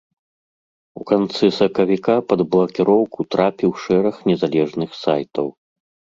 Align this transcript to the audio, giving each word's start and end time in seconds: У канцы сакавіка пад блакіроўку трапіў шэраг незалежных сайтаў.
У 0.99 1.03
канцы 1.09 1.49
сакавіка 1.57 2.15
пад 2.31 2.39
блакіроўку 2.55 3.25
трапіў 3.35 3.71
шэраг 3.83 4.15
незалежных 4.31 4.97
сайтаў. 5.03 5.47